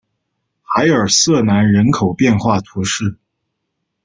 [0.73, 3.19] 阿尔瑟南人口变化图示